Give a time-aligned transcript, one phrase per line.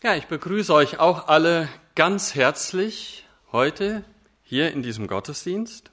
[0.00, 4.04] Ja, ich begrüße euch auch alle ganz herzlich heute
[4.44, 5.90] hier in diesem Gottesdienst.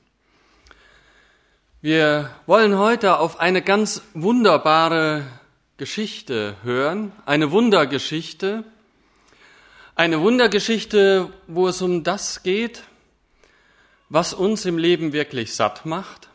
[1.81, 5.25] Wir wollen heute auf eine ganz wunderbare
[5.77, 8.63] Geschichte hören, eine Wundergeschichte,
[9.95, 12.83] eine Wundergeschichte, wo es um das geht,
[14.09, 16.29] was uns im Leben wirklich satt macht.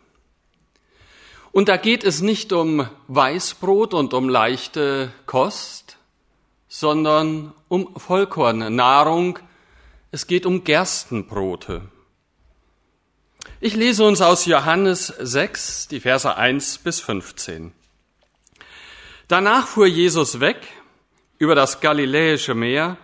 [1.52, 5.99] Und da geht es nicht um Weißbrot und um leichte Kost,
[6.70, 9.40] sondern um Vollkornnahrung.
[10.12, 11.82] Es geht um Gerstenbrote.
[13.60, 17.72] Ich lese uns aus Johannes 6, die Verse 1 bis 15.
[19.26, 20.68] Danach fuhr Jesus weg
[21.38, 22.96] über das Galiläische Meer,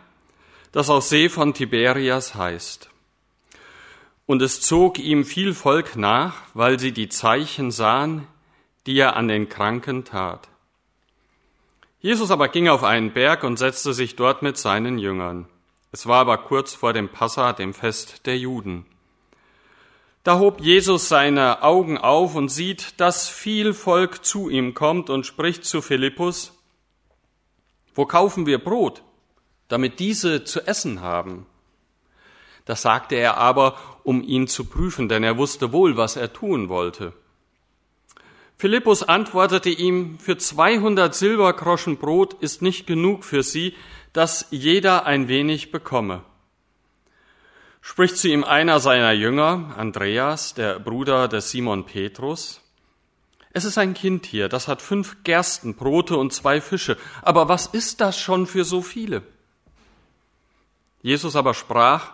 [0.71, 2.89] das auch See von Tiberias heißt.
[4.27, 8.29] Und es zog ihm viel Volk nach, weil sie die Zeichen sahen,
[8.87, 10.49] die er an den Kranken tat.
[12.07, 15.49] Jesus aber ging auf einen Berg und setzte sich dort mit seinen Jüngern.
[15.91, 18.87] Es war aber kurz vor dem Passa, dem Fest der Juden.
[20.23, 25.27] Da hob Jesus seine Augen auf und sieht, dass viel Volk zu ihm kommt und
[25.27, 26.53] spricht zu Philippus,
[27.93, 29.03] wo kaufen wir Brot,
[29.67, 31.45] damit diese zu essen haben?
[32.67, 36.69] Das sagte er aber, um ihn zu prüfen, denn er wusste wohl, was er tun
[36.69, 37.15] wollte.
[38.59, 43.75] Philippus antwortete ihm, für 200 Silbergroschen Brot ist nicht genug für sie,
[44.15, 46.23] dass jeder ein wenig bekomme.
[47.83, 52.63] Spricht zu ihm einer seiner Jünger, Andreas, der Bruder des Simon Petrus.
[53.53, 56.97] Es ist ein Kind hier, das hat fünf Gerstenbrote und zwei Fische.
[57.23, 59.23] Aber was ist das schon für so viele?
[61.03, 62.13] Jesus aber sprach,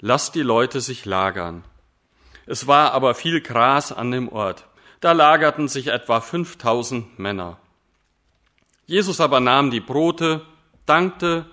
[0.00, 1.64] lasst die Leute sich lagern.
[2.46, 4.66] Es war aber viel Gras an dem Ort.
[5.06, 7.60] Da lagerten sich etwa 5000 Männer.
[8.86, 10.44] Jesus aber nahm die Brote,
[10.84, 11.46] dankte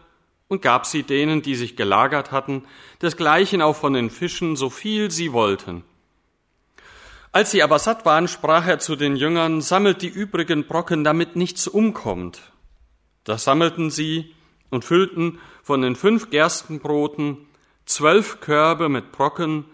[0.47, 2.63] und gab sie denen, die sich gelagert hatten,
[3.03, 5.83] desgleichen auch von den Fischen, so viel sie wollten.
[7.31, 11.35] Als sie aber satt waren, sprach er zu den Jüngern, sammelt die übrigen Brocken, damit
[11.35, 12.41] nichts umkommt.
[13.23, 14.33] Da sammelten sie
[14.71, 17.37] und füllten von den fünf Gerstenbroten
[17.85, 19.65] zwölf Körbe mit Brocken,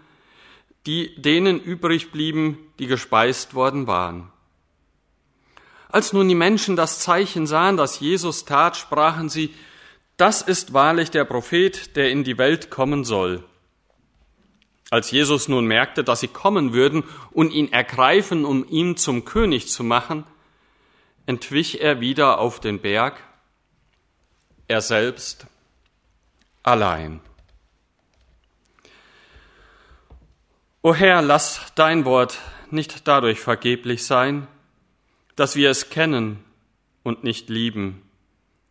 [0.86, 4.32] die denen übrig blieben, die gespeist worden waren.
[5.90, 9.54] Als nun die Menschen das Zeichen sahen, das Jesus tat, sprachen sie,
[10.18, 13.44] das ist wahrlich der Prophet, der in die Welt kommen soll.
[14.92, 19.70] Als Jesus nun merkte, dass sie kommen würden und ihn ergreifen, um ihn zum König
[19.70, 20.26] zu machen,
[21.26, 23.24] entwich er wieder auf den Berg,
[24.68, 25.48] er selbst
[26.64, 27.22] allein.
[30.82, 32.40] O Herr, lass dein Wort
[32.72, 34.48] nicht dadurch vergeblich sein,
[35.36, 36.42] dass wir es kennen
[37.04, 38.02] und nicht lieben,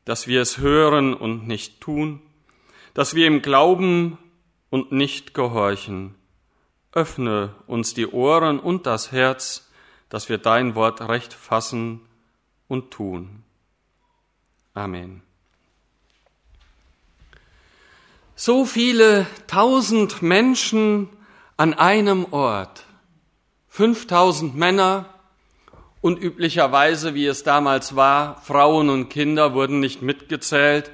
[0.07, 2.23] dass wir es hören und nicht tun,
[2.95, 4.17] dass wir im Glauben
[4.71, 6.15] und nicht gehorchen.
[6.93, 9.71] Öffne uns die Ohren und das Herz,
[10.09, 12.01] dass wir dein Wort recht fassen
[12.69, 13.43] und tun.
[14.73, 15.21] Amen.
[18.35, 21.11] So viele tausend Menschen
[21.59, 22.85] an einem Ort
[23.67, 25.07] 5000 Männer
[26.01, 30.93] und üblicherweise, wie es damals war, Frauen und Kinder wurden nicht mitgezählt,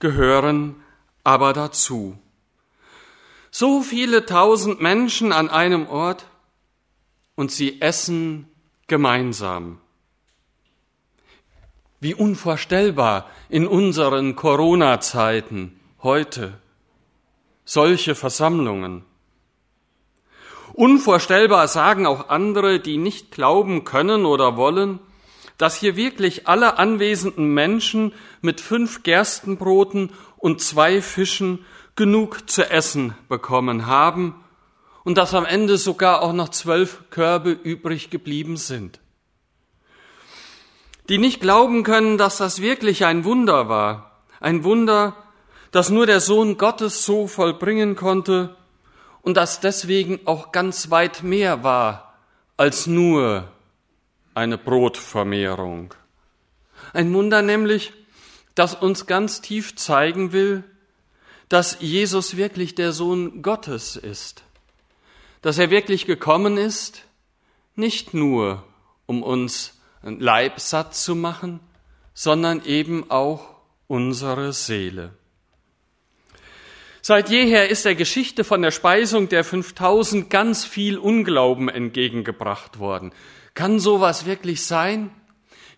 [0.00, 0.82] gehören
[1.22, 2.18] aber dazu.
[3.52, 6.26] So viele tausend Menschen an einem Ort
[7.36, 8.48] und sie essen
[8.88, 9.78] gemeinsam.
[12.00, 16.54] Wie unvorstellbar in unseren Corona-Zeiten heute
[17.64, 19.04] solche Versammlungen.
[20.74, 25.00] Unvorstellbar sagen auch andere, die nicht glauben können oder wollen,
[25.58, 33.14] dass hier wirklich alle anwesenden Menschen mit fünf Gerstenbroten und zwei Fischen genug zu essen
[33.28, 34.34] bekommen haben
[35.04, 39.00] und dass am Ende sogar auch noch zwölf Körbe übrig geblieben sind.
[41.08, 45.16] Die nicht glauben können, dass das wirklich ein Wunder war, ein Wunder,
[45.70, 48.56] das nur der Sohn Gottes so vollbringen konnte
[49.22, 52.14] und das deswegen auch ganz weit mehr war
[52.56, 53.48] als nur
[54.34, 55.94] eine Brotvermehrung.
[56.92, 57.92] Ein Wunder nämlich,
[58.54, 60.64] das uns ganz tief zeigen will,
[61.48, 64.42] dass Jesus wirklich der Sohn Gottes ist,
[65.40, 67.02] dass er wirklich gekommen ist,
[67.74, 68.64] nicht nur
[69.06, 71.60] um uns Leib satt zu machen,
[72.14, 73.48] sondern eben auch
[73.86, 75.14] unsere Seele.
[77.04, 83.12] Seit jeher ist der Geschichte von der Speisung der 5000 ganz viel Unglauben entgegengebracht worden.
[83.54, 85.10] Kann sowas wirklich sein?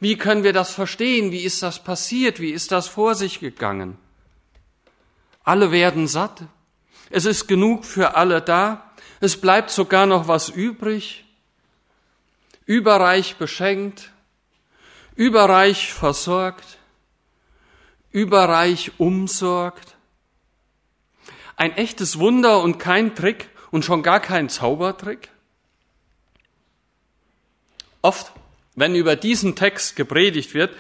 [0.01, 1.33] Wie können wir das verstehen?
[1.33, 2.41] Wie ist das passiert?
[2.41, 3.97] Wie ist das vor sich gegangen?
[5.45, 6.43] Alle werden satt.
[7.09, 8.93] Es ist genug für alle da.
[9.21, 11.25] Es bleibt sogar noch was übrig.
[12.67, 14.11] Überreich beschenkt,
[15.17, 16.79] überreich versorgt,
[18.11, 19.94] überreich umsorgt.
[21.57, 25.29] Ein echtes Wunder und kein Trick und schon gar kein Zaubertrick.
[28.03, 28.33] Oft,
[28.75, 30.77] wenn über diesen Text gepredigt wird,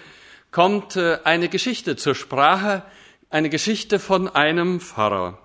[0.50, 2.82] kommt äh, eine Geschichte zur Sprache,
[3.30, 5.38] eine Geschichte von einem Pfarrer.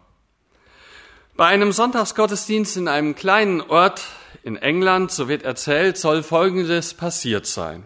[1.35, 4.03] Bei einem Sonntagsgottesdienst in einem kleinen Ort
[4.43, 7.85] in England, so wird erzählt, soll Folgendes passiert sein.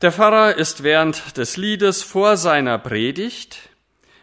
[0.00, 3.58] Der Pfarrer ist während des Liedes vor seiner Predigt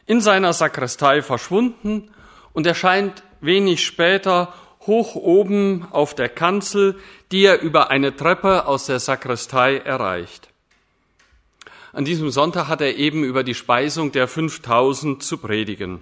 [0.05, 2.11] in seiner Sakristei verschwunden
[2.53, 6.99] und erscheint wenig später hoch oben auf der Kanzel,
[7.31, 10.49] die er über eine Treppe aus der Sakristei erreicht.
[11.91, 16.01] An diesem Sonntag hat er eben über die Speisung der 5000 zu predigen.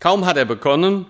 [0.00, 1.06] Kaum hat er begonnen,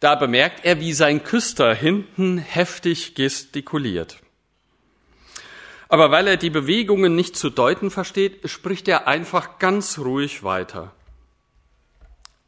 [0.00, 4.23] da bemerkt er, wie sein Küster hinten heftig gestikuliert.
[5.94, 10.90] Aber weil er die Bewegungen nicht zu deuten versteht, spricht er einfach ganz ruhig weiter.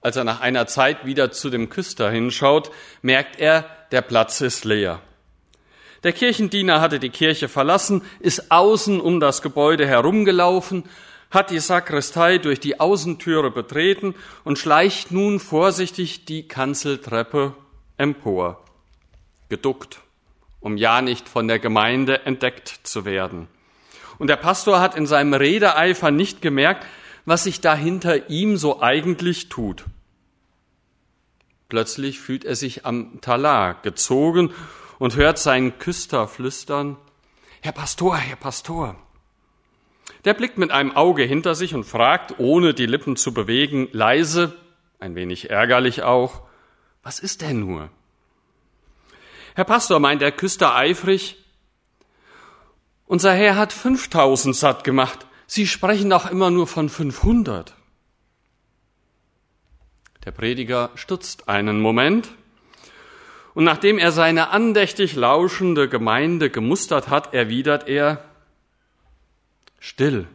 [0.00, 2.72] Als er nach einer Zeit wieder zu dem Küster hinschaut,
[3.02, 5.00] merkt er, der Platz ist leer.
[6.02, 10.82] Der Kirchendiener hatte die Kirche verlassen, ist außen um das Gebäude herumgelaufen,
[11.30, 17.54] hat die Sakristei durch die Außentüre betreten und schleicht nun vorsichtig die Kanzeltreppe
[17.96, 18.64] empor.
[19.48, 20.00] Geduckt,
[20.66, 23.46] um ja nicht von der Gemeinde entdeckt zu werden.
[24.18, 26.84] Und der Pastor hat in seinem Redeeifer nicht gemerkt,
[27.24, 29.84] was sich da hinter ihm so eigentlich tut.
[31.68, 34.52] Plötzlich fühlt er sich am Talar gezogen
[34.98, 36.96] und hört seinen Küster flüstern,
[37.60, 38.96] Herr Pastor, Herr Pastor.
[40.24, 44.56] Der blickt mit einem Auge hinter sich und fragt, ohne die Lippen zu bewegen, leise,
[44.98, 46.42] ein wenig ärgerlich auch,
[47.04, 47.88] was ist denn nur?
[49.56, 51.42] Herr Pastor, meint der Küster eifrig,
[53.06, 55.26] unser Herr hat 5000 satt gemacht.
[55.46, 57.72] Sie sprechen doch immer nur von 500.
[60.26, 62.28] Der Prediger stutzt einen Moment
[63.54, 68.22] und nachdem er seine andächtig lauschende Gemeinde gemustert hat, erwidert er,
[69.78, 70.26] still,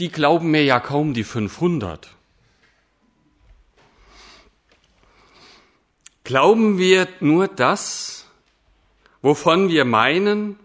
[0.00, 2.17] die glauben mir ja kaum die 500.
[6.28, 8.26] Glauben wir nur das,
[9.22, 10.58] wovon wir meinen,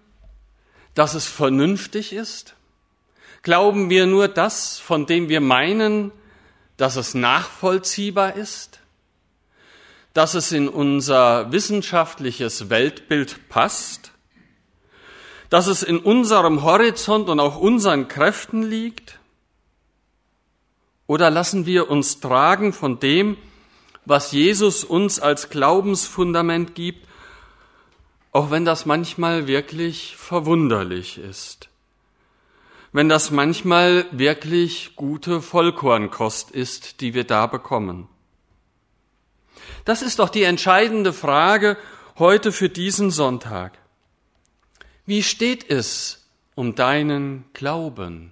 [0.93, 2.55] dass es vernünftig ist?
[3.43, 6.11] Glauben wir nur das, von dem wir meinen,
[6.75, 8.81] dass es nachvollziehbar ist?
[10.13, 14.11] dass es in unser wissenschaftliches Weltbild passt,
[15.49, 19.17] dass es in unserem Horizont und auch unseren Kräften liegt?
[21.07, 23.37] Oder lassen wir uns tragen von dem,
[24.05, 27.07] was Jesus uns als Glaubensfundament gibt,
[28.31, 31.69] auch wenn das manchmal wirklich verwunderlich ist,
[32.91, 38.07] wenn das manchmal wirklich gute Vollkornkost ist, die wir da bekommen.
[39.85, 41.77] Das ist doch die entscheidende Frage
[42.17, 43.77] heute für diesen Sonntag.
[45.05, 48.31] Wie steht es um deinen Glauben?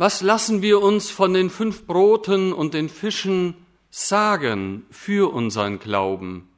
[0.00, 3.54] Was lassen wir uns von den fünf Broten und den Fischen
[3.90, 6.48] sagen für unseren Glauben?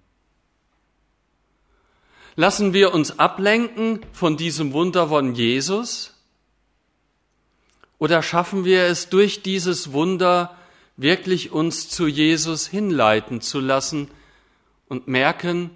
[2.36, 6.14] Lassen wir uns ablenken von diesem Wunder von Jesus?
[7.98, 10.56] Oder schaffen wir es durch dieses Wunder
[10.96, 14.08] wirklich uns zu Jesus hinleiten zu lassen
[14.86, 15.70] und merken,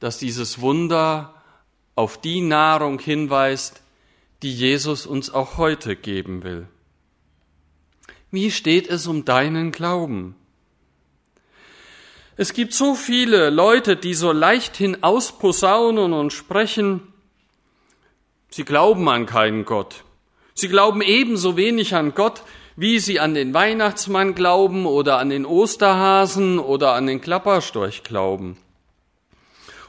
[0.00, 1.34] dass dieses Wunder
[1.96, 3.82] auf die Nahrung hinweist,
[4.42, 6.66] die Jesus uns auch heute geben will.
[8.34, 10.34] Wie steht es um deinen Glauben?
[12.36, 17.12] Es gibt so viele Leute, die so leichthin ausposaunen und sprechen,
[18.50, 20.02] sie glauben an keinen Gott.
[20.52, 22.42] Sie glauben ebenso wenig an Gott,
[22.74, 28.56] wie sie an den Weihnachtsmann glauben oder an den Osterhasen oder an den Klapperstorch glauben.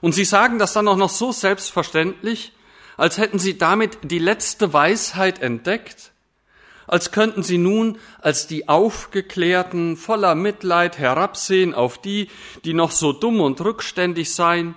[0.01, 2.51] Und sie sagen das dann auch noch so selbstverständlich,
[2.95, 6.11] als hätten sie damit die letzte Weisheit entdeckt,
[6.87, 12.29] als könnten sie nun als die Aufgeklärten voller Mitleid herabsehen auf die,
[12.63, 14.75] die noch so dumm und rückständig seien,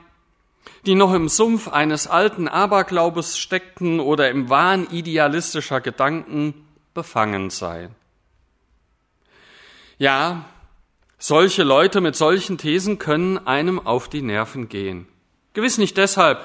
[0.86, 6.54] die noch im Sumpf eines alten Aberglaubes steckten oder im Wahn idealistischer Gedanken
[6.94, 7.94] befangen seien.
[9.98, 10.44] Ja,
[11.18, 15.08] solche Leute mit solchen Thesen können einem auf die Nerven gehen.
[15.52, 16.44] Gewiss nicht deshalb,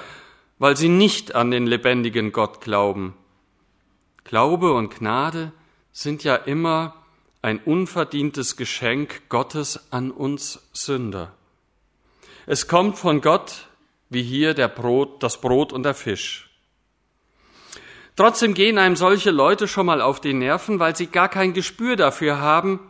[0.58, 3.14] weil sie nicht an den lebendigen Gott glauben.
[4.24, 5.52] Glaube und Gnade
[5.92, 6.94] sind ja immer
[7.42, 11.32] ein unverdientes Geschenk Gottes an uns Sünder.
[12.46, 13.68] Es kommt von Gott,
[14.08, 16.50] wie hier der Brot, das Brot und der Fisch.
[18.16, 21.96] Trotzdem gehen einem solche Leute schon mal auf die Nerven, weil sie gar kein Gespür
[21.96, 22.80] dafür haben,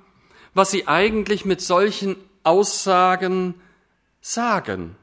[0.55, 3.55] was sie eigentlich mit solchen Aussagen
[4.21, 4.97] sagen.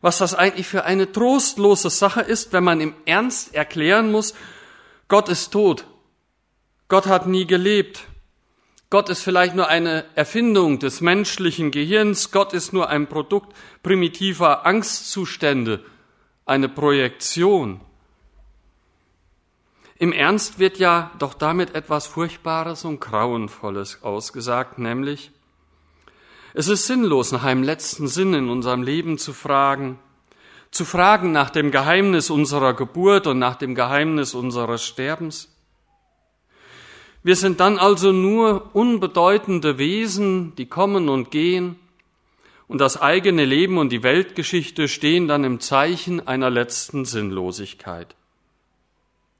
[0.00, 4.34] Was das eigentlich für eine trostlose Sache ist, wenn man im Ernst erklären muss,
[5.08, 5.86] Gott ist tot.
[6.88, 8.06] Gott hat nie gelebt.
[8.90, 12.30] Gott ist vielleicht nur eine Erfindung des menschlichen Gehirns.
[12.30, 15.82] Gott ist nur ein Produkt primitiver Angstzustände,
[16.46, 17.80] eine Projektion.
[19.96, 25.32] Im Ernst wird ja doch damit etwas Furchtbares und Grauenvolles ausgesagt, nämlich,
[26.54, 29.98] es ist sinnlos, nach einem letzten Sinn in unserem Leben zu fragen,
[30.70, 35.54] zu fragen nach dem Geheimnis unserer Geburt und nach dem Geheimnis unseres Sterbens.
[37.22, 41.76] Wir sind dann also nur unbedeutende Wesen, die kommen und gehen,
[42.68, 48.14] und das eigene Leben und die Weltgeschichte stehen dann im Zeichen einer letzten Sinnlosigkeit.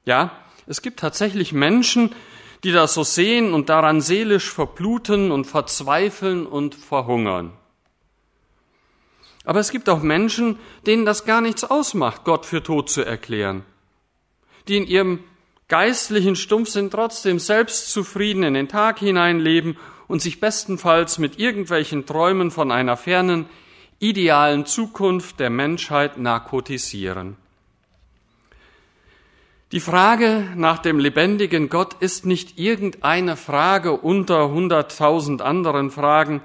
[0.05, 0.31] Ja,
[0.65, 2.15] es gibt tatsächlich Menschen,
[2.63, 7.53] die das so sehen und daran seelisch verbluten und verzweifeln und verhungern.
[9.45, 13.63] Aber es gibt auch Menschen, denen das gar nichts ausmacht, Gott für tot zu erklären,
[14.67, 15.23] die in ihrem
[15.67, 19.77] geistlichen Stumpfsinn trotzdem selbstzufrieden in den Tag hineinleben
[20.07, 23.45] und sich bestenfalls mit irgendwelchen Träumen von einer fernen,
[23.99, 27.37] idealen Zukunft der Menschheit narkotisieren.
[29.71, 36.41] Die Frage nach dem lebendigen Gott ist nicht irgendeine Frage unter hunderttausend anderen Fragen,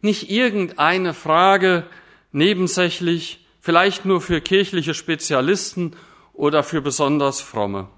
[0.00, 1.84] nicht irgendeine Frage
[2.34, 5.96] nebensächlich, vielleicht nur für kirchliche Spezialisten
[6.32, 7.88] oder für besonders fromme.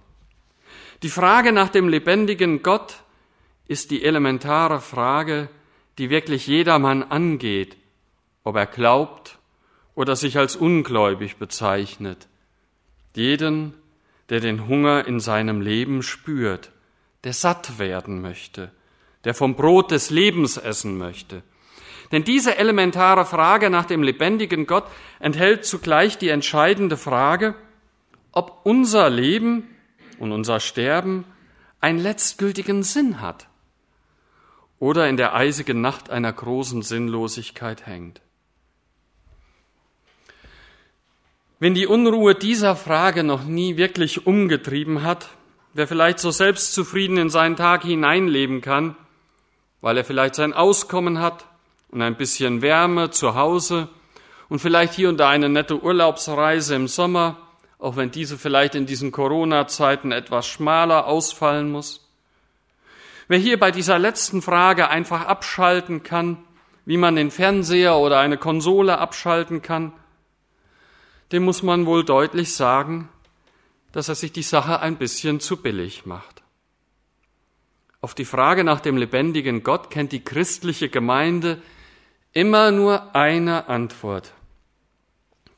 [1.02, 3.02] Die Frage nach dem lebendigen Gott
[3.66, 5.48] ist die elementare Frage,
[5.98, 7.76] die wirklich jedermann angeht,
[8.44, 9.38] ob er glaubt
[9.94, 12.28] oder sich als ungläubig bezeichnet.
[13.14, 13.74] Jeden,
[14.28, 16.70] der den Hunger in seinem Leben spürt,
[17.24, 18.70] der satt werden möchte,
[19.24, 21.42] der vom Brot des Lebens essen möchte.
[22.12, 24.84] Denn diese elementare Frage nach dem lebendigen Gott
[25.18, 27.54] enthält zugleich die entscheidende Frage,
[28.32, 29.64] ob unser Leben
[30.18, 31.24] und unser Sterben
[31.80, 33.48] einen letztgültigen Sinn hat
[34.78, 38.20] oder in der eisigen Nacht einer großen Sinnlosigkeit hängt.
[41.58, 45.30] Wenn die Unruhe dieser Frage noch nie wirklich umgetrieben hat,
[45.72, 48.94] wer vielleicht so selbstzufrieden in seinen Tag hineinleben kann,
[49.80, 51.46] weil er vielleicht sein Auskommen hat
[51.88, 53.88] und ein bisschen Wärme zu Hause
[54.48, 57.36] und vielleicht hier und da eine nette Urlaubsreise im Sommer,
[57.78, 62.08] auch wenn diese vielleicht in diesen Corona-Zeiten etwas schmaler ausfallen muss.
[63.28, 66.38] Wer hier bei dieser letzten Frage einfach abschalten kann,
[66.84, 69.92] wie man den Fernseher oder eine Konsole abschalten kann,
[71.32, 73.08] dem muss man wohl deutlich sagen,
[73.90, 76.42] dass er sich die Sache ein bisschen zu billig macht.
[78.00, 81.60] Auf die Frage nach dem lebendigen Gott kennt die christliche Gemeinde
[82.36, 84.34] immer nur eine Antwort.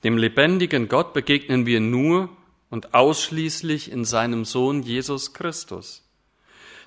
[0.04, 2.28] Dem lebendigen Gott begegnen wir nur
[2.70, 6.04] und ausschließlich in seinem Sohn Jesus Christus.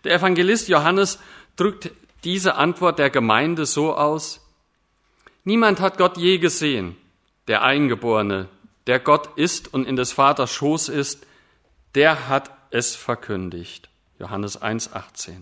[0.05, 1.19] Der Evangelist Johannes
[1.57, 1.91] drückt
[2.23, 4.39] diese Antwort der Gemeinde so aus,
[5.43, 6.95] Niemand hat Gott je gesehen,
[7.47, 8.47] der Eingeborene,
[8.85, 11.25] der Gott ist und in des Vaters Schoß ist,
[11.95, 13.89] der hat es verkündigt.
[14.19, 15.41] Johannes 1,18.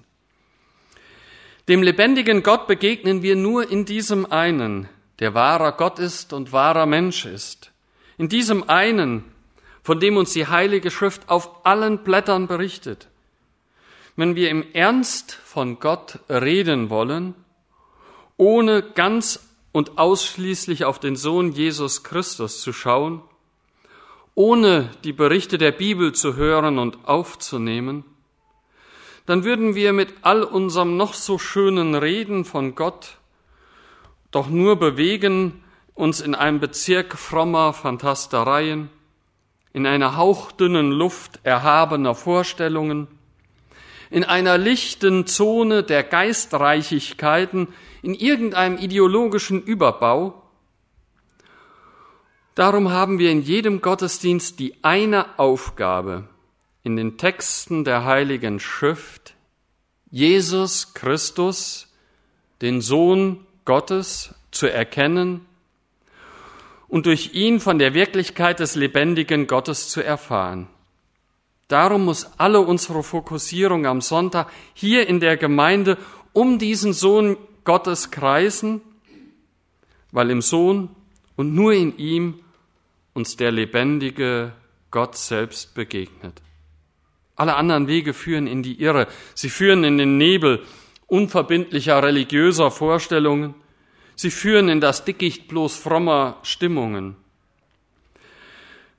[1.69, 6.87] Dem lebendigen Gott begegnen wir nur in diesem einen, der wahrer Gott ist und wahrer
[6.87, 7.71] Mensch ist.
[8.17, 9.23] In diesem einen,
[9.83, 13.07] von dem uns die Heilige Schrift auf allen Blättern berichtet.
[14.15, 17.35] Wenn wir im Ernst von Gott reden wollen,
[18.35, 19.39] ohne ganz
[19.71, 23.21] und ausschließlich auf den Sohn Jesus Christus zu schauen,
[24.33, 28.05] ohne die Berichte der Bibel zu hören und aufzunehmen,
[29.29, 33.19] dann würden wir mit all unserem noch so schönen Reden von Gott
[34.31, 38.89] doch nur bewegen, uns in einem Bezirk frommer Fantastereien,
[39.71, 43.07] in einer hauchdünnen Luft erhabener Vorstellungen,
[44.09, 47.67] in einer lichten Zone der Geistreichigkeiten,
[48.01, 50.41] in irgendeinem ideologischen Überbau,
[52.55, 56.27] Darum haben wir in jedem Gottesdienst die eine Aufgabe,
[56.83, 59.35] in den Texten der Heiligen Schrift
[60.11, 61.87] Jesus Christus,
[62.61, 65.45] den Sohn Gottes, zu erkennen
[66.87, 70.67] und durch ihn von der Wirklichkeit des lebendigen Gottes zu erfahren.
[71.67, 75.99] Darum muss alle unsere Fokussierung am Sonntag hier in der Gemeinde
[76.33, 78.81] um diesen Sohn Gottes kreisen,
[80.11, 80.89] weil im Sohn
[81.35, 82.39] und nur in ihm
[83.13, 84.53] uns der lebendige
[84.89, 86.41] Gott selbst begegnet.
[87.39, 90.61] Alle anderen Wege führen in die Irre, sie führen in den Nebel
[91.07, 93.55] unverbindlicher religiöser Vorstellungen,
[94.15, 97.15] sie führen in das Dickicht bloß frommer Stimmungen.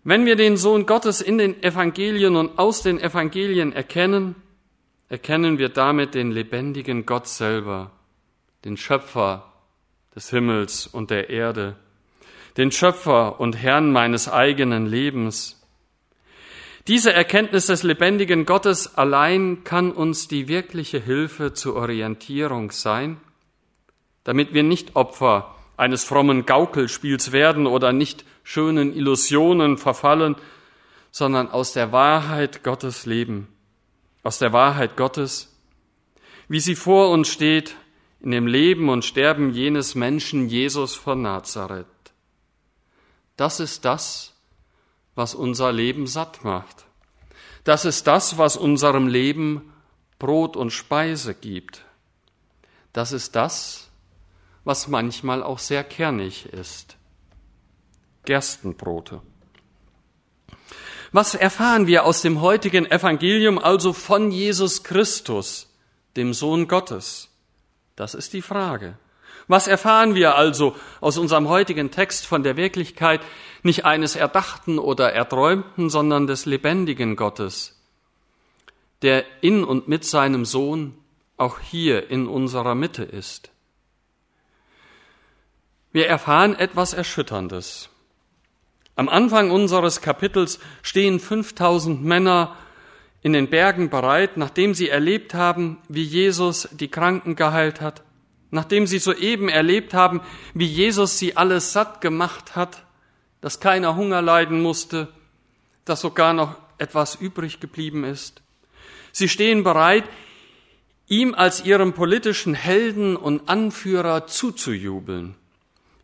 [0.04, 4.35] Wenn wir den Sohn Gottes in den Evangelien und aus den Evangelien erkennen,
[5.11, 7.90] erkennen wir damit den lebendigen Gott selber,
[8.64, 9.52] den Schöpfer
[10.14, 11.76] des Himmels und der Erde,
[12.56, 15.60] den Schöpfer und Herrn meines eigenen Lebens.
[16.90, 23.20] Diese Erkenntnis des lebendigen Gottes allein kann uns die wirkliche Hilfe zur Orientierung sein,
[24.25, 30.35] damit wir nicht Opfer eines frommen Gaukelspiels werden oder nicht schönen Illusionen verfallen,
[31.12, 33.47] sondern aus der Wahrheit Gottes leben,
[34.25, 35.56] aus der Wahrheit Gottes,
[36.49, 37.76] wie sie vor uns steht
[38.18, 41.87] in dem Leben und Sterben jenes Menschen Jesus von Nazareth.
[43.37, 44.29] Das ist das,
[45.14, 46.87] was unser Leben satt macht.
[47.64, 49.73] Das ist das, was unserem Leben
[50.19, 51.85] Brot und Speise gibt.
[52.93, 53.88] Das ist das,
[54.64, 56.97] was manchmal auch sehr kernig ist.
[58.25, 59.23] Gerstenbrote.
[61.12, 65.69] Was erfahren wir aus dem heutigen Evangelium also von Jesus Christus,
[66.17, 67.29] dem Sohn Gottes?
[67.97, 68.97] Das ist die Frage.
[69.50, 73.21] Was erfahren wir also aus unserem heutigen Text von der Wirklichkeit
[73.64, 77.76] nicht eines erdachten oder erträumten, sondern des lebendigen Gottes,
[79.02, 80.97] der in und mit seinem Sohn
[81.37, 83.50] auch hier in unserer Mitte ist?
[85.90, 87.88] Wir erfahren etwas Erschütterndes.
[88.95, 92.54] Am Anfang unseres Kapitels stehen 5000 Männer
[93.21, 98.04] in den Bergen bereit, nachdem sie erlebt haben, wie Jesus die Kranken geheilt hat,
[98.50, 100.21] nachdem sie soeben erlebt haben,
[100.54, 102.84] wie Jesus sie alles satt gemacht hat,
[103.41, 105.08] dass keiner Hunger leiden musste,
[105.84, 108.43] dass sogar noch etwas übrig geblieben ist.
[109.13, 110.04] Sie stehen bereit,
[111.08, 115.34] ihm als ihrem politischen Helden und Anführer zuzujubeln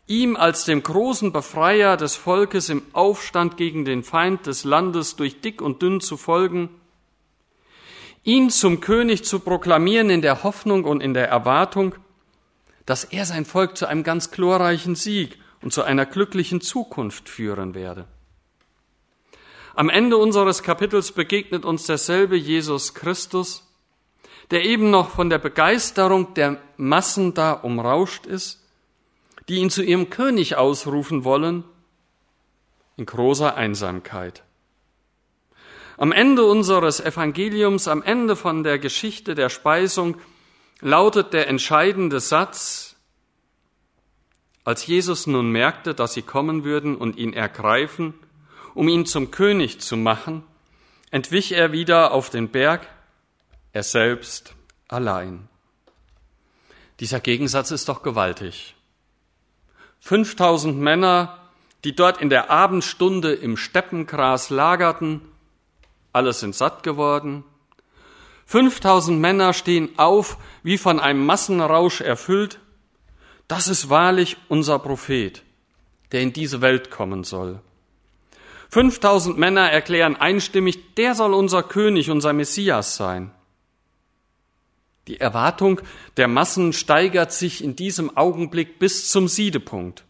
[0.07, 5.41] ihm als dem großen Befreier des Volkes im Aufstand gegen den Feind des Landes durch
[5.41, 6.69] dick und dünn zu folgen,
[8.23, 11.95] ihn zum König zu proklamieren in der Hoffnung und in der Erwartung,
[12.87, 17.75] dass er sein Volk zu einem ganz glorreichen Sieg und zu einer glücklichen Zukunft führen
[17.75, 18.07] werde.
[19.75, 23.63] Am Ende unseres Kapitels begegnet uns derselbe Jesus Christus,
[24.51, 28.63] der eben noch von der Begeisterung der Massen da umrauscht ist,
[29.49, 31.65] die ihn zu ihrem König ausrufen wollen,
[32.97, 34.45] in großer Einsamkeit.
[35.99, 40.17] Am Ende unseres Evangeliums, am Ende von der Geschichte der Speisung,
[40.81, 42.97] lautet der entscheidende Satz,
[44.65, 48.15] als Jesus nun merkte, dass sie kommen würden und ihn ergreifen,
[48.75, 50.43] um ihn zum König zu machen,
[51.11, 52.87] entwich er wieder auf den Berg,
[53.73, 54.55] er selbst
[54.89, 55.49] allein.
[57.01, 58.75] Dieser Gegensatz ist doch gewaltig.
[60.01, 61.39] 5000 Männer,
[61.85, 65.21] die dort in der Abendstunde im Steppengras lagerten,
[66.13, 67.45] alle sind satt geworden.
[68.47, 72.61] 5000 Männer stehen auf, wie von einem Massenrausch erfüllt.
[73.49, 75.43] Das ist wahrlich unser Prophet,
[76.13, 77.61] der in diese Welt kommen soll.
[78.71, 83.33] 5000 Männer erklären einstimmig, der soll unser König, unser Messias sein.
[85.09, 85.81] Die Erwartung
[86.17, 90.05] der Massen steigert sich in diesem Augenblick bis zum Siedepunkt.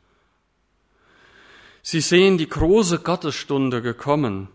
[1.82, 4.48] Sie sehen die große Gottesstunde gekommen,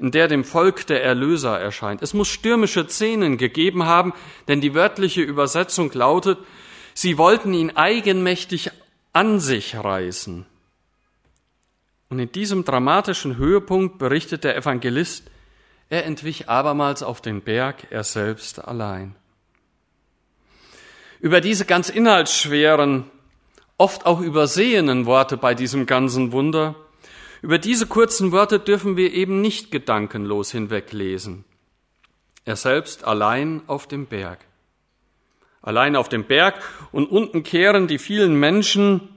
[0.00, 2.00] in der dem Volk der Erlöser erscheint.
[2.00, 4.14] Es muss stürmische Szenen gegeben haben,
[4.48, 6.38] denn die wörtliche Übersetzung lautet,
[6.94, 8.70] sie wollten ihn eigenmächtig
[9.12, 10.46] an sich reißen.
[12.08, 15.30] Und in diesem dramatischen Höhepunkt berichtet der Evangelist,
[15.90, 19.14] er entwich abermals auf den Berg, er selbst allein.
[21.20, 23.04] Über diese ganz inhaltsschweren,
[23.76, 26.74] oft auch übersehenen Worte bei diesem ganzen Wunder,
[27.42, 31.44] über diese kurzen Worte dürfen wir eben nicht gedankenlos hinweglesen.
[32.44, 34.40] Er selbst allein auf dem Berg.
[35.62, 39.08] Allein auf dem Berg und unten kehren die vielen Menschen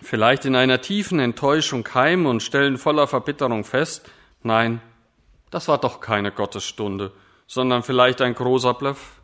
[0.00, 4.10] vielleicht in einer tiefen Enttäuschung heim und stellen voller Verbitterung fest,
[4.42, 4.80] nein,
[5.50, 7.12] das war doch keine Gottesstunde,
[7.46, 9.20] sondern vielleicht ein großer Bluff.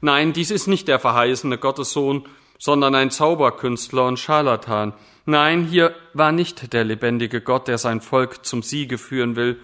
[0.00, 2.26] Nein, dies ist nicht der verheißene Gottessohn,
[2.58, 4.94] sondern ein Zauberkünstler und Scharlatan.
[5.24, 9.60] Nein, hier war nicht der lebendige Gott, der sein Volk zum Siege führen will.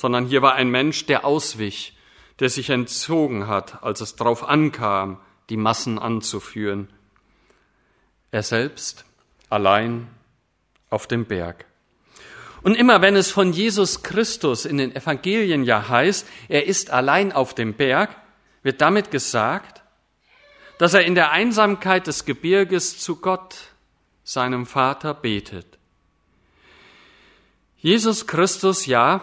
[0.00, 1.96] sondern hier war ein Mensch, der auswich,
[2.38, 5.18] der sich entzogen hat, als es darauf ankam,
[5.50, 6.88] die Massen anzuführen.
[8.30, 9.04] Er selbst
[9.50, 10.08] allein
[10.88, 11.64] auf dem Berg.
[12.62, 17.32] Und immer wenn es von Jesus Christus in den Evangelien ja heißt, er ist allein
[17.32, 18.16] auf dem Berg,
[18.62, 19.82] wird damit gesagt,
[20.78, 23.67] dass er in der Einsamkeit des Gebirges zu Gott,
[24.28, 25.78] seinem Vater, betet.
[27.78, 29.22] Jesus Christus, ja,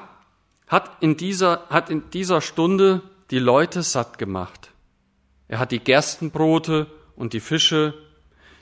[0.65, 4.71] hat in dieser, hat in dieser Stunde die Leute satt gemacht.
[5.47, 7.93] Er hat die Gerstenbrote und die Fische,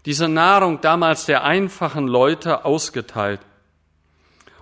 [0.05, 3.39] diese Nahrung damals der einfachen Leute ausgeteilt.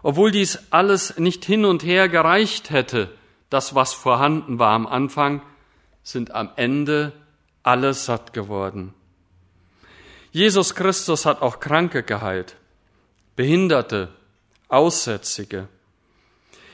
[0.04, 3.10] Obwohl dies alles nicht hin und her gereicht hätte,
[3.50, 5.42] das, was vorhanden war am Anfang,
[6.04, 7.12] sind am Ende
[7.64, 8.94] alle satt geworden.
[10.32, 12.56] Jesus Christus hat auch Kranke geheilt,
[13.36, 14.10] Behinderte,
[14.70, 15.68] Aussätzige.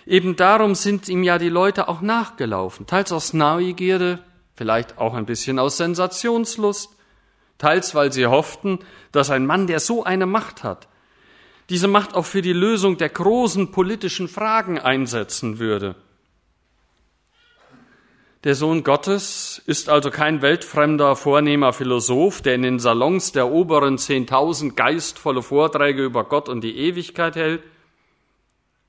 [0.05, 4.19] Eben darum sind ihm ja die Leute auch nachgelaufen, teils aus Neugierde,
[4.55, 6.91] vielleicht auch ein bisschen aus Sensationslust,
[7.57, 8.79] teils weil sie hofften,
[9.11, 10.87] dass ein Mann, der so eine Macht hat,
[11.69, 15.95] diese Macht auch für die Lösung der großen politischen Fragen einsetzen würde.
[18.43, 23.97] Der Sohn Gottes ist also kein weltfremder, vornehmer Philosoph, der in den Salons der oberen
[23.97, 27.63] Zehntausend geistvolle Vorträge über Gott und die Ewigkeit hält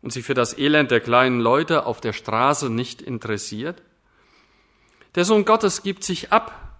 [0.02, 3.82] und sich für das Elend der kleinen Leute auf der Straße nicht interessiert.
[5.14, 6.76] Der Sohn Gottes gibt sich ab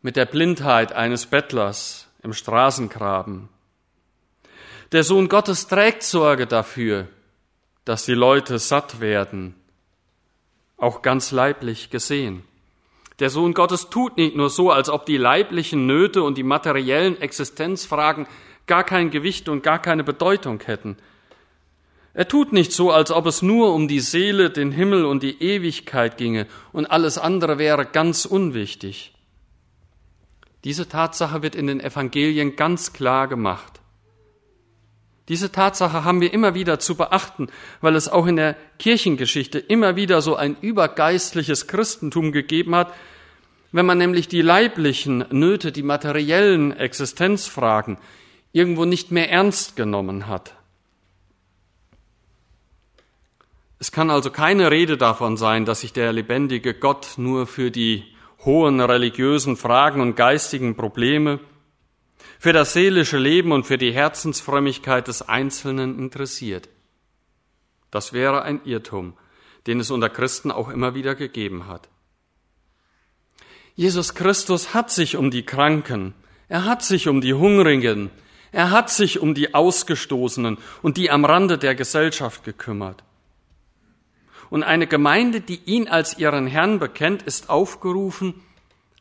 [0.00, 3.50] mit der Blindheit eines Bettlers im Straßengraben.
[4.92, 7.08] Der Sohn Gottes trägt Sorge dafür,
[7.84, 9.61] dass die Leute satt werden
[10.82, 12.42] auch ganz leiblich gesehen.
[13.20, 17.20] Der Sohn Gottes tut nicht nur so, als ob die leiblichen Nöte und die materiellen
[17.20, 18.26] Existenzfragen
[18.66, 20.96] gar kein Gewicht und gar keine Bedeutung hätten.
[22.14, 25.40] Er tut nicht so, als ob es nur um die Seele, den Himmel und die
[25.40, 29.14] Ewigkeit ginge und alles andere wäre ganz unwichtig.
[30.64, 33.81] Diese Tatsache wird in den Evangelien ganz klar gemacht.
[35.32, 37.48] Diese Tatsache haben wir immer wieder zu beachten,
[37.80, 42.92] weil es auch in der Kirchengeschichte immer wieder so ein übergeistliches Christentum gegeben hat,
[43.72, 47.96] wenn man nämlich die leiblichen Nöte, die materiellen Existenzfragen
[48.52, 50.52] irgendwo nicht mehr ernst genommen hat.
[53.78, 58.04] Es kann also keine Rede davon sein, dass sich der lebendige Gott nur für die
[58.44, 61.40] hohen religiösen Fragen und geistigen Probleme
[62.42, 66.68] für das seelische Leben und für die Herzensfrömmigkeit des Einzelnen interessiert.
[67.92, 69.12] Das wäre ein Irrtum,
[69.68, 71.88] den es unter Christen auch immer wieder gegeben hat.
[73.76, 76.14] Jesus Christus hat sich um die Kranken,
[76.48, 78.10] er hat sich um die Hungrigen,
[78.50, 83.04] er hat sich um die Ausgestoßenen und die am Rande der Gesellschaft gekümmert.
[84.50, 88.34] Und eine Gemeinde, die ihn als ihren Herrn bekennt, ist aufgerufen,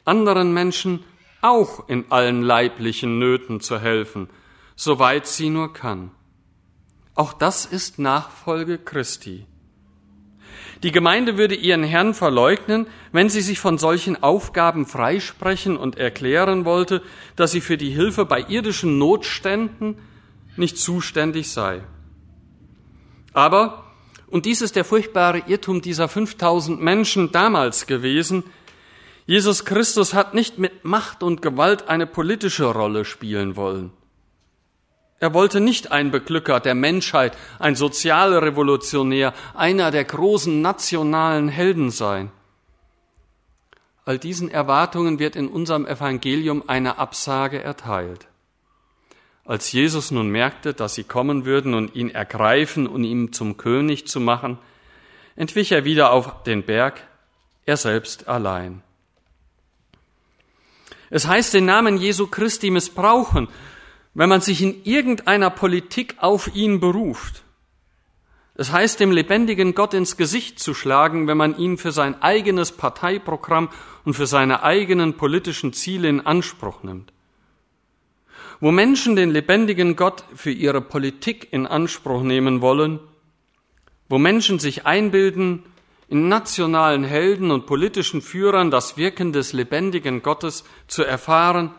[0.05, 1.03] anderen Menschen
[1.41, 4.29] auch in allen leiblichen Nöten zu helfen,
[4.75, 6.11] soweit sie nur kann.
[7.15, 9.45] Auch das ist Nachfolge Christi.
[10.83, 16.65] Die Gemeinde würde ihren Herrn verleugnen, wenn sie sich von solchen Aufgaben freisprechen und erklären
[16.65, 17.03] wollte,
[17.35, 19.97] dass sie für die Hilfe bei irdischen Notständen
[20.55, 21.83] nicht zuständig sei.
[23.33, 23.83] Aber,
[24.27, 28.43] und dies ist der furchtbare Irrtum dieser 5000 Menschen damals gewesen,
[29.31, 33.93] Jesus Christus hat nicht mit Macht und Gewalt eine politische Rolle spielen wollen.
[35.21, 42.29] Er wollte nicht ein Beglücker der Menschheit, ein Sozialrevolutionär, einer der großen nationalen Helden sein.
[44.03, 48.27] All diesen Erwartungen wird in unserem Evangelium eine Absage erteilt.
[49.45, 54.07] Als Jesus nun merkte, dass sie kommen würden und ihn ergreifen und ihn zum König
[54.07, 54.57] zu machen,
[55.37, 57.07] entwich er wieder auf den Berg,
[57.65, 58.83] er selbst allein.
[61.11, 63.49] Es heißt den Namen Jesu Christi missbrauchen,
[64.13, 67.43] wenn man sich in irgendeiner Politik auf ihn beruft.
[68.55, 72.71] Es heißt dem lebendigen Gott ins Gesicht zu schlagen, wenn man ihn für sein eigenes
[72.71, 73.69] Parteiprogramm
[74.05, 77.11] und für seine eigenen politischen Ziele in Anspruch nimmt.
[78.61, 82.99] Wo Menschen den lebendigen Gott für ihre Politik in Anspruch nehmen wollen,
[84.07, 85.63] wo Menschen sich einbilden,
[86.11, 91.73] in nationalen Helden und politischen Führern das Wirken des lebendigen Gottes zu erfahren,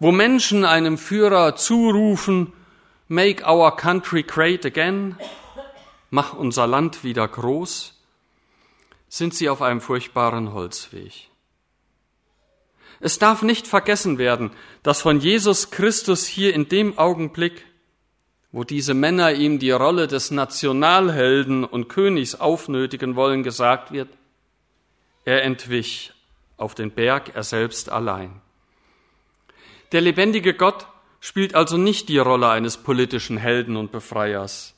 [0.00, 2.52] wo Menschen einem Führer zurufen,
[3.06, 5.16] Make our country great again,
[6.10, 7.94] mach unser Land wieder groß,
[9.08, 11.28] sind sie auf einem furchtbaren Holzweg.
[12.98, 14.50] Es darf nicht vergessen werden,
[14.82, 17.64] dass von Jesus Christus hier in dem Augenblick,
[18.52, 24.10] wo diese Männer ihm die Rolle des Nationalhelden und Königs aufnötigen wollen, gesagt wird,
[25.24, 26.12] er entwich
[26.58, 28.40] auf den Berg, er selbst allein.
[29.92, 30.86] Der lebendige Gott
[31.20, 34.74] spielt also nicht die Rolle eines politischen Helden und Befreiers.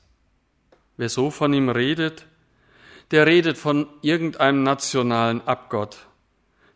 [0.96, 2.26] Wer so von ihm redet,
[3.10, 6.06] der redet von irgendeinem nationalen Abgott,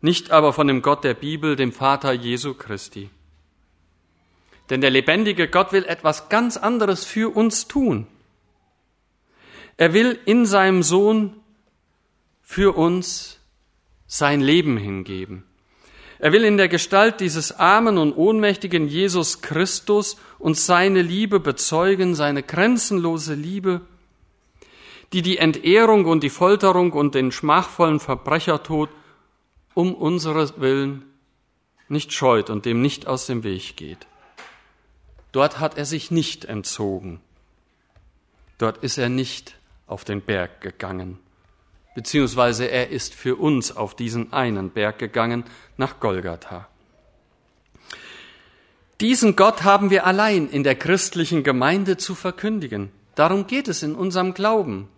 [0.00, 3.10] nicht aber von dem Gott der Bibel, dem Vater Jesu Christi.
[4.70, 8.06] Denn der lebendige Gott will etwas ganz anderes für uns tun.
[9.76, 11.36] Er will in seinem Sohn
[12.42, 13.40] für uns
[14.06, 15.44] sein Leben hingeben.
[16.18, 22.16] Er will in der Gestalt dieses armen und ohnmächtigen Jesus Christus uns seine Liebe bezeugen,
[22.16, 23.82] seine grenzenlose Liebe,
[25.12, 28.90] die die Entehrung und die Folterung und den schmachvollen Verbrechertod
[29.74, 31.04] um unseres Willen
[31.88, 34.06] nicht scheut und dem nicht aus dem Weg geht.
[35.32, 37.20] Dort hat er sich nicht entzogen.
[38.58, 41.18] Dort ist er nicht auf den Berg gegangen,
[41.94, 45.44] beziehungsweise er ist für uns auf diesen einen Berg gegangen,
[45.76, 46.68] nach Golgatha.
[49.00, 52.90] Diesen Gott haben wir allein in der christlichen Gemeinde zu verkündigen.
[53.14, 54.88] Darum geht es in unserem Glauben.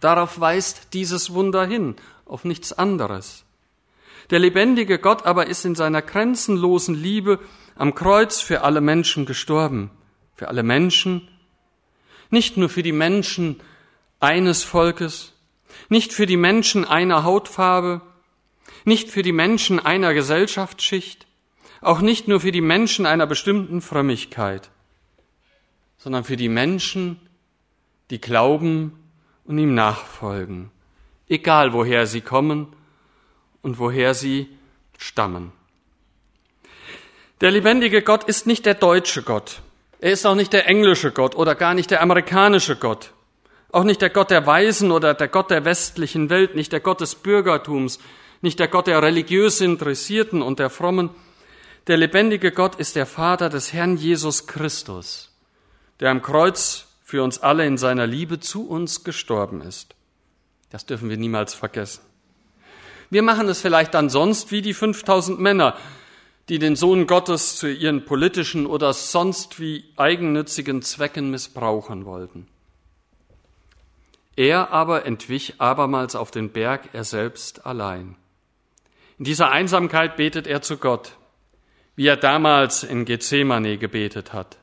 [0.00, 3.44] Darauf weist dieses Wunder hin, auf nichts anderes.
[4.30, 7.38] Der lebendige Gott aber ist in seiner grenzenlosen Liebe
[7.74, 9.90] am Kreuz für alle Menschen gestorben.
[10.34, 11.28] Für alle Menschen.
[12.30, 13.60] Nicht nur für die Menschen
[14.20, 15.32] eines Volkes,
[15.88, 18.02] nicht für die Menschen einer Hautfarbe,
[18.84, 21.26] nicht für die Menschen einer Gesellschaftsschicht,
[21.80, 24.70] auch nicht nur für die Menschen einer bestimmten Frömmigkeit,
[25.96, 27.20] sondern für die Menschen,
[28.10, 28.98] die glauben
[29.44, 30.70] und ihm nachfolgen,
[31.28, 32.68] egal woher sie kommen
[33.62, 34.48] und woher sie
[34.98, 35.52] stammen.
[37.40, 39.62] Der lebendige Gott ist nicht der deutsche Gott.
[39.98, 43.12] Er ist auch nicht der englische Gott oder gar nicht der amerikanische Gott.
[43.72, 47.00] Auch nicht der Gott der Weisen oder der Gott der westlichen Welt, nicht der Gott
[47.00, 47.98] des Bürgertums,
[48.42, 51.10] nicht der Gott der religiös Interessierten und der Frommen.
[51.86, 55.30] Der lebendige Gott ist der Vater des Herrn Jesus Christus,
[56.00, 59.94] der am Kreuz für uns alle in seiner Liebe zu uns gestorben ist.
[60.70, 62.02] Das dürfen wir niemals vergessen.
[63.08, 65.76] Wir machen es vielleicht dann sonst wie die 5000 Männer,
[66.50, 72.48] die den Sohn Gottes zu ihren politischen oder sonst wie eigennützigen Zwecken missbrauchen wollten.
[74.34, 78.16] Er aber entwich abermals auf den Berg, er selbst allein.
[79.16, 81.12] In dieser Einsamkeit betet er zu Gott,
[81.94, 84.58] wie er damals in Gethsemane gebetet hat.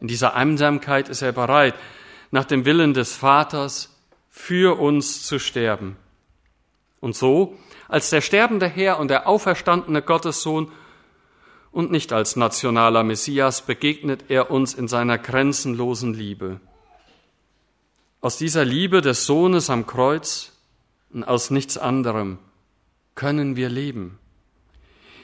[0.00, 1.74] In dieser Einsamkeit ist er bereit,
[2.30, 3.98] nach dem Willen des Vaters
[4.30, 5.96] für uns zu sterben.
[7.00, 10.70] Und so, als der sterbende Herr und der auferstandene Gottessohn
[11.72, 16.60] und nicht als nationaler Messias, begegnet er uns in seiner grenzenlosen Liebe.
[18.20, 20.52] Aus dieser Liebe des Sohnes am Kreuz
[21.12, 22.38] und aus nichts anderem
[23.14, 24.18] können wir leben.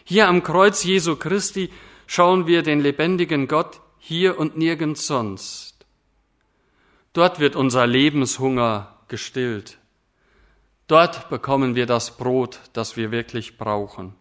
[0.05, 1.71] Hier am Kreuz Jesu Christi
[2.07, 5.87] schauen wir den lebendigen Gott hier und nirgends sonst.
[7.13, 9.79] Dort wird unser Lebenshunger gestillt.
[10.87, 14.15] Dort bekommen wir das Brot, das wir wirklich brauchen.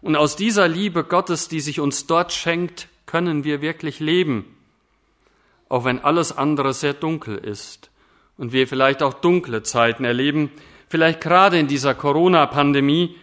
[0.00, 4.56] Und aus dieser Liebe Gottes, die sich uns dort schenkt, können wir wirklich leben,
[5.68, 7.90] auch wenn alles andere sehr dunkel ist
[8.36, 10.50] und wir vielleicht auch dunkle Zeiten erleben,
[10.88, 13.16] vielleicht gerade in dieser Corona-Pandemie,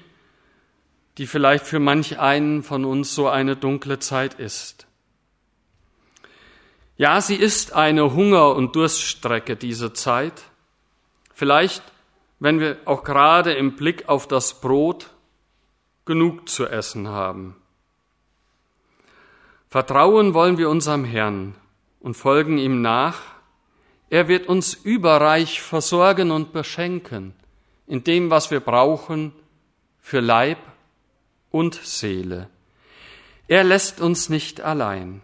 [1.18, 4.88] die vielleicht für manch einen von uns so eine dunkle Zeit ist.
[6.98, 10.44] Ja, sie ist eine Hunger- und Durststrecke, diese Zeit.
[11.34, 11.84] Vielleicht,
[12.40, 15.10] wenn wir auch gerade im Blick auf das Brot
[16.06, 17.56] genug zu essen haben.
[19.70, 21.56] Vertrauen wollen wir unserem Herrn
[22.00, 23.20] und folgen ihm nach.
[24.10, 27.34] Er wird uns überreich versorgen und beschenken
[27.88, 29.34] in dem, was wir brauchen
[30.00, 30.60] für Leib
[31.50, 32.50] und Seele.
[33.48, 35.22] Er lässt uns nicht allein.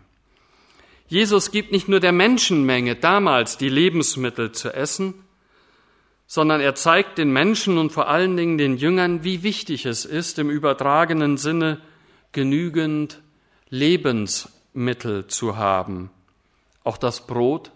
[1.07, 5.15] Jesus gibt nicht nur der Menschenmenge damals die Lebensmittel zu essen,
[6.29, 10.39] sondern er zeigt den Menschen und vor allen Dingen den Jüngern, wie wichtig es ist,
[10.39, 11.81] im übertragenen Sinne
[12.31, 13.19] genügend
[13.69, 16.09] Lebensmittel zu haben,
[16.85, 17.71] auch das Brot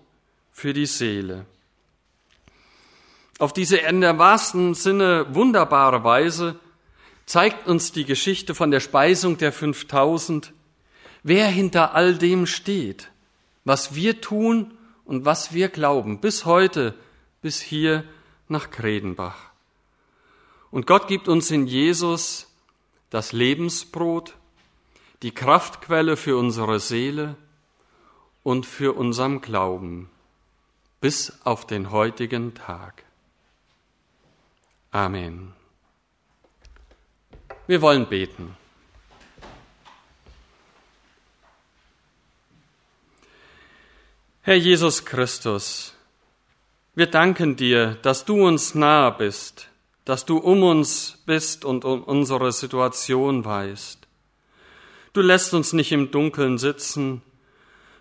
[0.54, 1.46] für die Seele.
[3.40, 6.56] Auf diese in der wahrsten Sinne wunderbare Weise
[7.26, 10.54] zeigt uns die Geschichte von der Speisung der 5000,
[11.24, 13.10] wer hinter all dem steht
[13.66, 16.94] was wir tun und was wir glauben, bis heute,
[17.42, 18.04] bis hier
[18.48, 19.52] nach Kredenbach.
[20.72, 22.48] Und Gott gibt uns in Jesus
[23.10, 24.36] das Lebensbrot,
[25.22, 27.36] die Kraftquelle für unsere Seele
[28.44, 30.10] und für unseren Glauben
[31.00, 33.04] bis auf den heutigen Tag.
[34.92, 35.54] Amen.
[37.68, 38.56] Wir wollen beten.
[44.44, 45.93] Herr Jesus Christus,
[46.96, 49.70] wir danken dir, dass du uns nahe bist,
[50.06, 54.08] dass du um uns bist und um unsere Situation weißt.
[55.14, 57.22] Du lässt uns nicht im Dunkeln sitzen,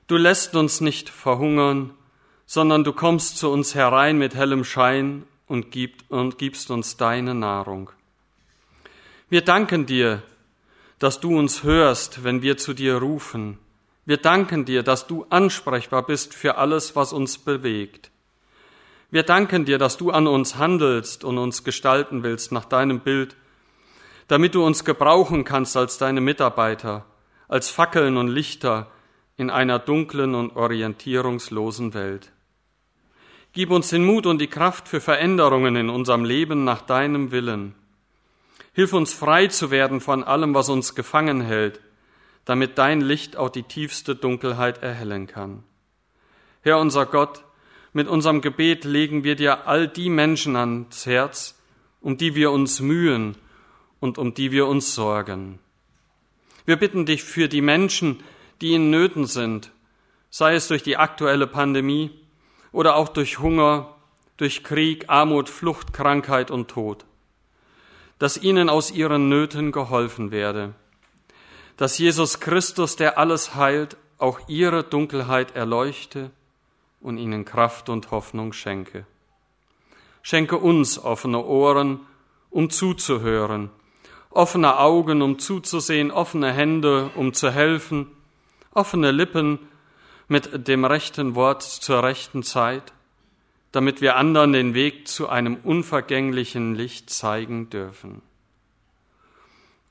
[0.09, 1.94] du lässt uns nicht verhungern,
[2.44, 5.74] sondern du kommst zu uns herein mit hellem Schein und,
[6.11, 7.90] und gibst uns deine Nahrung.
[9.31, 10.22] Wir danken dir,
[10.98, 13.59] dass du uns hörst, wenn wir zu dir rufen,
[14.05, 18.12] wir danken dir, dass du ansprechbar bist für alles, was uns bewegt.
[19.12, 23.37] Wir danken dir, dass du an uns handelst und uns gestalten willst nach deinem Bild,
[24.27, 27.05] damit du uns gebrauchen kannst als deine Mitarbeiter,
[27.46, 28.90] als Fackeln und Lichter
[29.37, 32.33] in einer dunklen und orientierungslosen Welt.
[33.53, 37.75] Gib uns den Mut und die Kraft für Veränderungen in unserem Leben nach deinem Willen.
[38.72, 41.83] Hilf uns frei zu werden von allem, was uns gefangen hält,
[42.46, 45.64] damit dein Licht auch die tiefste Dunkelheit erhellen kann.
[46.62, 47.44] Herr unser Gott,
[47.92, 51.59] mit unserem Gebet legen wir dir all die Menschen ans Herz,
[52.00, 53.37] um die wir uns mühen
[54.00, 55.59] und um die wir uns sorgen.
[56.64, 58.22] Wir bitten dich für die Menschen,
[58.61, 59.72] die in Nöten sind,
[60.31, 62.11] sei es durch die aktuelle Pandemie
[62.70, 63.94] oder auch durch Hunger,
[64.37, 67.05] durch Krieg, Armut, Flucht, Krankheit und Tod,
[68.18, 70.74] dass ihnen aus ihren Nöten geholfen werde
[71.76, 76.31] dass Jesus Christus, der alles heilt, auch ihre Dunkelheit erleuchte
[77.03, 79.07] und ihnen Kraft und Hoffnung schenke.
[80.23, 82.01] Schenke uns offene Ohren,
[82.51, 83.71] um zuzuhören,
[84.31, 88.07] offene Augen, um zuzusehen, offene Hände, um zu helfen,
[88.73, 89.59] offene Lippen
[90.29, 92.93] mit dem rechten Wort zur rechten Zeit,
[93.73, 98.23] damit wir anderen den Weg zu einem unvergänglichen Licht zeigen dürfen.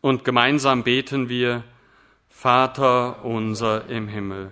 [0.01, 1.63] Und gemeinsam beten wir,
[2.29, 4.51] Vater unser im Himmel,